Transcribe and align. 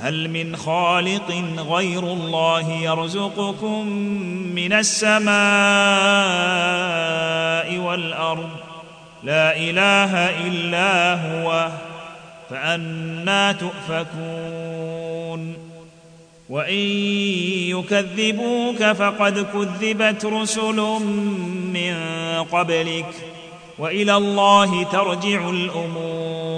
هل 0.00 0.30
من 0.30 0.56
خالق 0.56 1.44
غير 1.70 2.02
الله 2.02 2.70
يرزقكم 2.70 3.86
من 4.54 4.72
السماء 4.72 5.28
والأرض؟ 7.78 8.48
لا 9.24 9.56
إله 9.56 10.14
إلا 10.46 11.14
هو 11.14 11.68
فأنا 12.50 13.52
تؤفكون. 13.52 15.54
وإن 16.48 16.78
يكذبوك 17.68 18.84
فقد 18.84 19.46
كذبت 19.52 20.24
رسل 20.24 20.76
من 21.72 21.94
قبلك 22.52 23.14
وإلى 23.78 24.16
الله 24.16 24.84
ترجع 24.84 25.50
الأمور. 25.50 26.57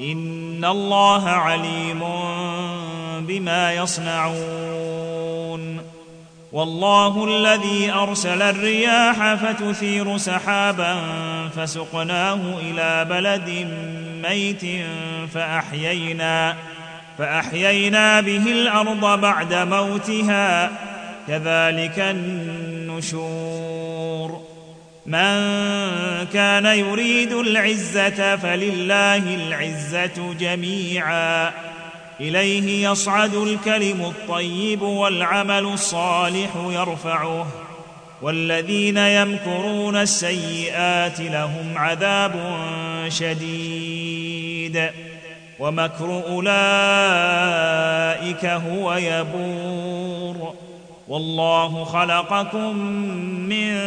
ان 0.00 0.64
الله 0.64 1.28
عليم 1.28 2.00
بما 3.26 3.72
يصنعون 3.72 5.18
والله 6.52 7.24
الذي 7.24 7.92
ارسل 7.92 8.42
الرياح 8.42 9.34
فتثير 9.34 10.16
سحابا 10.16 10.96
فسقناه 11.56 12.40
إلى 12.62 13.04
بلد 13.10 13.66
ميت 14.22 14.86
فاحيينا 15.34 16.56
فاحيينا 17.18 18.20
به 18.20 18.52
الأرض 18.52 19.20
بعد 19.20 19.54
موتها 19.54 20.70
كذلك 21.28 21.98
النشور. 21.98 23.38
من 25.08 26.26
كان 26.32 26.66
يريد 26.66 27.32
العزة 27.32 28.36
فلله 28.36 29.34
العزة 29.34 30.34
جميعا. 30.40 31.52
إليه 32.20 32.90
يصعد 32.90 33.34
الكلم 33.34 34.00
الطيب 34.00 34.82
والعمل 34.82 35.64
الصالح 35.64 36.50
يرفعه. 36.56 37.46
والذين 38.22 38.96
يمكرون 38.96 39.96
السيئات 39.96 41.20
لهم 41.20 41.72
عذاب 41.76 42.34
شديد. 43.08 44.90
ومكر 45.58 46.22
أولئك 46.28 46.44
هو 48.44 48.94
يبور. 48.94 50.67
والله 51.08 51.84
خلقكم 51.84 52.78
من 53.48 53.78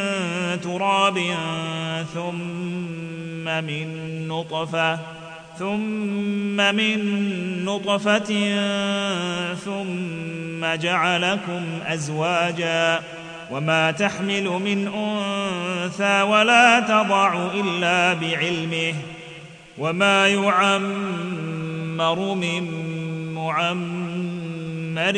تراب 0.64 1.20
ثم 2.14 3.64
من 3.64 3.88
نطفة 4.28 5.00
ثم 5.60 6.76
من 6.76 7.00
نطفة 7.66 8.56
ثم 9.56 10.76
جعلكم 10.76 11.64
أزواجا. 11.88 13.00
وما 13.52 13.92
تحمل 13.92 14.44
من 14.44 14.88
أنثى 14.88 16.22
ولا 16.22 16.80
تضع 16.80 17.52
إلا 17.54 18.14
بعلمه. 18.14 18.94
وما 19.78 20.28
يعمر 20.28 22.34
من 22.34 22.64
معمر 23.34 25.18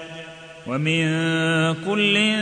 ومن 0.67 1.03
كل 1.85 2.35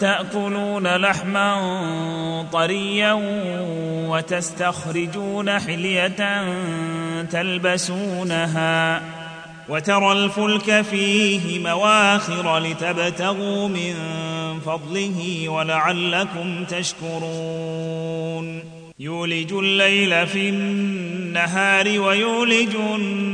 تأكلون 0.00 0.96
لحما 0.96 2.46
طريا 2.52 3.18
وتستخرجون 4.08 5.58
حلية 5.58 6.44
تلبسونها 7.22 9.02
وترى 9.68 10.12
الفلك 10.12 10.80
فيه 10.80 11.58
مواخر 11.58 12.58
لتبتغوا 12.58 13.68
من 13.68 13.94
فضله 14.66 15.48
ولعلكم 15.48 16.64
تشكرون. 16.64 18.62
يولج 18.98 19.52
الليل 19.52 20.26
في 20.26 20.48
النهار 20.48 22.00
ويولج 22.00 22.74
النهار 22.74 23.31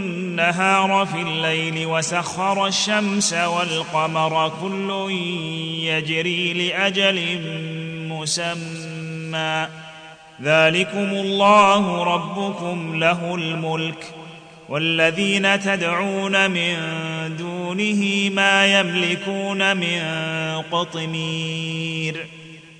في 1.05 1.23
الليل 1.23 1.87
وسخر 1.87 2.67
الشمس 2.67 3.33
والقمر 3.33 4.53
كل 4.63 5.11
يجري 5.83 6.53
لأجل 6.53 7.41
مسمى. 8.09 9.69
ذلكم 10.43 10.99
الله 10.99 12.03
ربكم 12.03 12.99
له 12.99 13.35
الملك. 13.35 14.15
والذين 14.69 15.61
تدعون 15.61 16.51
من 16.51 16.77
دونه 17.37 18.31
ما 18.35 18.81
يملكون 18.81 19.77
من 19.77 20.03
قطمير. 20.73 22.27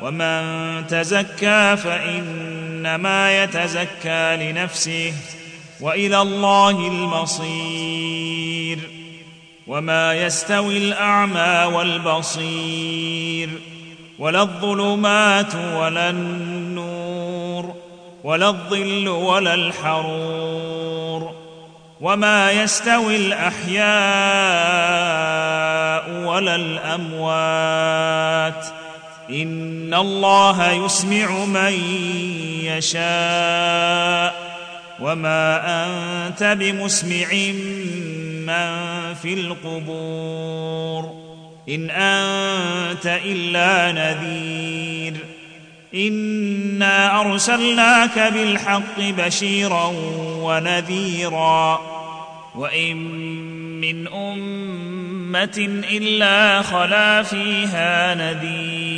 ومن 0.00 0.86
تزكى 0.86 1.76
فإنما 1.76 3.42
يتزكى 3.44 4.36
لنفسه 4.36 5.12
وإلى 5.80 6.22
الله 6.22 6.88
المصير 6.88 8.78
وما 9.66 10.14
يستوي 10.14 10.78
الأعمى 10.78 11.74
والبصير 11.74 13.50
ولا 14.18 14.42
الظلمات 14.42 15.54
ولا 15.54 16.10
النور 16.10 17.74
ولا 18.24 18.48
الظل 18.48 19.08
ولا 19.08 19.54
الحرور 19.54 21.34
وما 22.00 22.52
يستوي 22.52 23.16
الأحياء 23.16 23.88
ولا 26.24 26.54
الأموات 26.54 27.58
إن 29.30 29.94
الله 29.94 30.72
يسمع 30.72 31.44
من 31.44 31.72
يشاء. 32.64 34.48
وما 35.00 35.60
أنت 35.86 36.56
بمسمع 36.60 37.26
من 38.46 38.68
في 39.14 39.34
القبور. 39.34 41.14
إن 41.68 41.90
أنت 41.90 43.20
إلا 43.24 43.92
نذير. 43.92 45.14
إنا 45.94 47.20
أرسلناك 47.20 48.18
بالحق 48.18 49.00
بشيرا 49.00 49.92
ونذيرا. 50.42 51.80
وإن 52.54 52.96
من 53.80 54.08
أمة 54.08 55.82
إلا 55.90 56.62
خلا 56.62 57.22
فيها 57.22 58.14
نذير. 58.14 58.97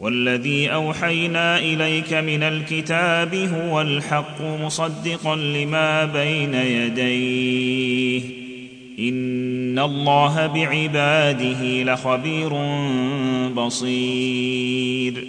والذي 0.00 0.68
أوحينا 0.68 1.58
إليك 1.58 2.12
من 2.12 2.42
الكتاب 2.42 3.34
هو 3.34 3.80
الحق 3.80 4.42
مصدقا 4.42 5.36
لما 5.36 6.04
بين 6.04 6.54
يديه. 6.54 8.22
إن 8.98 9.78
الله 9.78 10.46
بعباده 10.46 11.82
لخبير 11.82 12.54
بصير. 13.48 15.24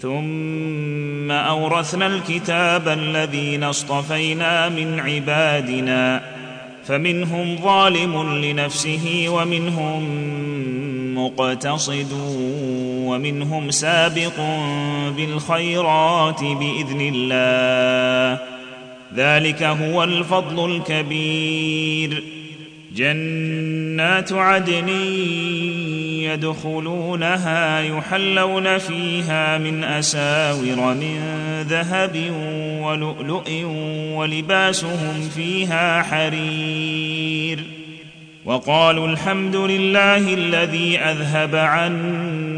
ثم 0.00 1.30
أورثنا 1.30 2.06
الكتاب 2.06 2.88
الذين 2.88 3.64
اصطفينا 3.64 4.68
من 4.68 5.00
عبادنا 5.00 6.22
فمنهم 6.84 7.56
ظالم 7.56 8.44
لنفسه 8.44 9.24
ومنهم 9.28 10.04
مقتصد. 11.14 12.12
ومنهم 13.08 13.70
سابق 13.70 14.40
بالخيرات 15.16 16.40
بإذن 16.40 17.12
الله. 17.14 18.40
ذلك 19.14 19.62
هو 19.62 20.04
الفضل 20.04 20.76
الكبير. 20.76 22.22
جنات 22.94 24.32
عدن 24.32 24.88
يدخلونها 26.22 27.80
يحلون 27.80 28.78
فيها 28.78 29.58
من 29.58 29.84
أساور 29.84 30.94
من 30.94 31.20
ذهب 31.68 32.32
ولؤلؤ 32.82 33.50
ولباسهم 34.14 35.30
فيها 35.34 36.02
حرير. 36.02 37.64
وقالوا 38.44 39.08
الحمد 39.08 39.56
لله 39.56 40.34
الذي 40.34 40.98
أذهب 40.98 41.56
عنا 41.56 42.57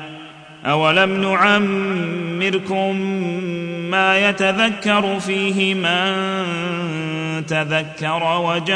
اولم 0.65 1.21
نعمركم 1.21 2.95
ما 3.91 4.29
يتذكر 4.29 5.19
فيه 5.19 5.73
من 5.73 7.45
تذكر 7.45 8.41
وجاءكم 8.45 8.75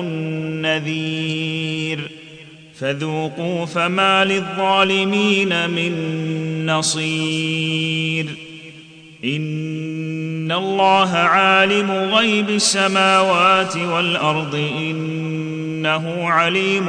النذير 0.00 2.00
فذوقوا 2.78 3.66
فما 3.66 4.24
للظالمين 4.24 5.70
من 5.70 5.92
نصير 6.66 8.26
ان 9.24 10.52
الله 10.52 11.16
عالم 11.16 11.90
غيب 11.90 12.50
السماوات 12.50 13.76
والارض 13.76 14.54
انه 14.54 16.28
عليم 16.28 16.88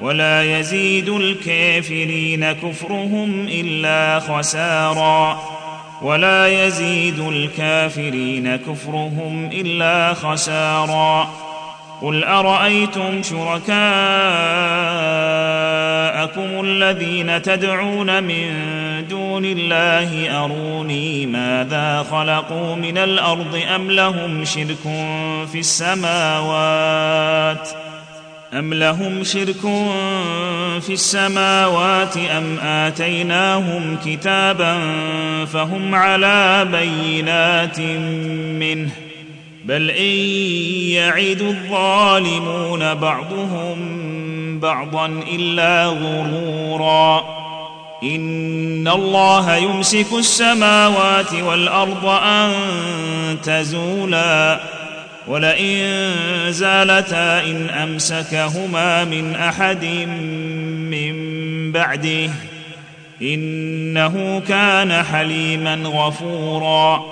ولا 0.00 0.58
يزيد 0.58 1.08
الكافرين 1.08 2.52
كفرهم 2.52 3.46
إلا 3.48 4.20
خسارا. 4.20 5.42
ولا 6.02 6.66
يزيد 6.66 7.18
الكافرين 7.18 8.56
كفرهم 8.56 9.50
إلا 9.52 10.14
خسارا. 10.14 11.28
قل 12.02 12.24
أرأيتم 12.24 13.22
شركاءكم 13.22 13.76
الذين 16.64 17.42
تدعون 17.42 18.24
من 18.24 18.52
دون 19.08 19.44
الله 19.44 20.44
أروني 20.44 21.26
ماذا 21.26 22.06
خلقوا 22.10 22.76
من 22.76 22.98
الأرض 22.98 23.62
أم 23.74 23.90
لهم 23.90 24.44
شرك 24.44 24.82
في 25.52 25.58
السماوات؟ 25.58 27.68
أم 28.58 28.74
لهم 28.74 29.24
شرك 29.24 29.60
في 30.80 30.90
السماوات 30.92 32.16
أم 32.16 32.58
آتيناهم 32.58 33.96
كتابا 34.04 34.78
فهم 35.44 35.94
على 35.94 36.68
بينات 36.72 37.80
منه 38.60 38.90
بل 39.64 39.90
إن 39.90 40.16
يعد 40.90 41.40
الظالمون 41.40 42.94
بعضهم 42.94 43.78
بعضا 44.60 45.06
إلا 45.06 45.86
غرورا 45.86 47.24
إن 48.02 48.88
الله 48.88 49.56
يمسك 49.56 50.12
السماوات 50.12 51.34
والأرض 51.34 52.06
أن 52.06 52.52
تزولا 53.42 54.60
ولئن 55.26 56.06
زالتا 56.48 57.44
إن 57.44 57.70
أمسكهما 57.70 59.04
من 59.04 59.34
أحد 59.34 59.84
من 60.90 61.16
بعده 61.72 62.30
إنه 63.22 64.42
كان 64.48 65.02
حليما 65.02 65.74
غفورا 65.74 67.04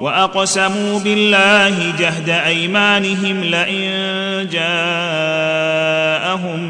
وأقسموا 0.00 1.00
بالله 1.00 1.92
جهد 1.98 2.28
أيمانهم 2.28 3.44
لئن 3.44 3.90
جاءهم 4.52 5.96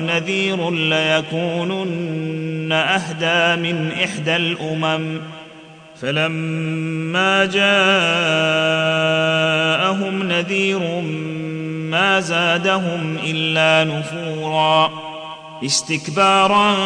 نذير 0.06 0.70
ليكونن 0.70 2.72
أهدى 2.72 3.62
من 3.62 3.92
إحدى 4.04 4.36
الأمم 4.36 5.20
فلما 6.00 7.44
جاءهم 7.44 7.64
نذير 10.22 11.00
ما 11.90 12.20
زادهم 12.20 13.16
إلا 13.24 13.84
نفورا 13.94 14.90
استكبارا 15.64 16.76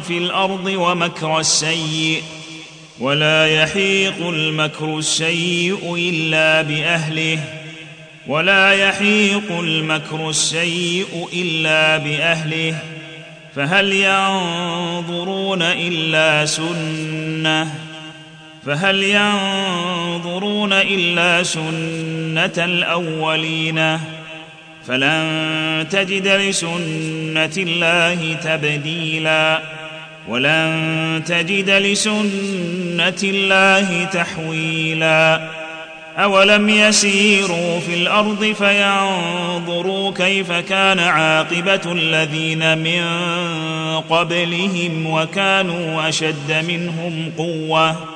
في 0.00 0.18
الأرض 0.18 0.66
ومكر 0.66 1.38
السيئ 1.40 2.22
ولا 3.00 3.46
يحيق 3.46 4.28
المكر 4.28 4.98
السيئ 4.98 5.94
إلا 6.10 6.62
بأهله 6.62 7.38
ولا 8.26 8.72
يحيق 8.72 9.52
المكر 9.58 10.30
السيئ 10.30 11.06
إلا 11.32 11.96
بأهله 11.96 12.78
فهل 13.56 13.92
ينظرون 13.92 15.62
إلا 15.62 16.46
سنة 16.46 17.85
فهل 18.66 19.02
ينظرون 19.02 20.72
إلا 20.72 21.42
سنة 21.42 22.64
الأولين 22.64 23.98
فلن 24.86 25.86
تجد 25.90 26.28
لسنة 26.28 27.50
الله 27.56 28.36
تبديلا 28.44 29.60
ولن 30.28 31.22
تجد 31.26 31.70
لسنة 31.70 33.22
الله 33.22 34.04
تحويلا 34.04 35.50
أولم 36.18 36.68
يسيروا 36.68 37.80
في 37.80 37.94
الأرض 37.94 38.44
فينظروا 38.44 40.12
كيف 40.12 40.52
كان 40.52 40.98
عاقبة 40.98 41.92
الذين 41.92 42.78
من 42.78 43.04
قبلهم 44.00 45.06
وكانوا 45.06 46.08
أشد 46.08 46.64
منهم 46.68 47.32
قوة 47.38 48.15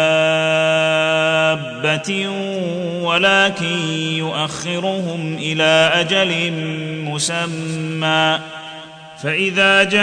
ولكن 3.01 3.77
يؤخرهم 4.17 5.37
إلى 5.37 5.91
أجل 5.93 6.51
مسمى 7.05 8.39
فاذا 9.23 9.83
جاء 9.83 10.01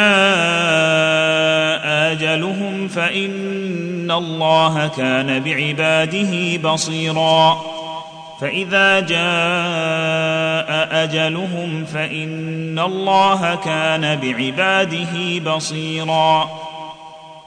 اجلهم 2.12 2.88
فان 2.88 4.11
الله 4.11 4.88
كان 4.97 5.42
بعباده 5.42 6.57
بصيرا 6.73 7.61
فاذا 8.40 9.00
جاء 9.00 10.88
اجلهم 11.04 11.85
فان 11.85 12.78
الله 12.78 13.54
كان 13.54 14.21
بعباده 14.21 15.38
بصيرا 15.54 16.67